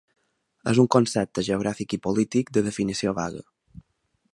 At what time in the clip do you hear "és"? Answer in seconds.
0.71-0.79